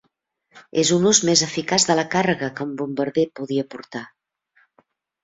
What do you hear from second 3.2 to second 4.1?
podia portar.